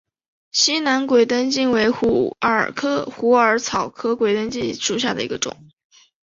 [0.51, 2.73] 西南鬼灯檠为虎耳
[3.59, 5.55] 草科鬼灯檠属下的一个种。